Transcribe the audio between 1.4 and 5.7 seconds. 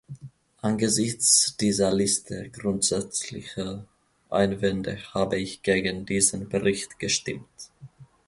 dieser Liste grundsätzlicher Einwände habe ich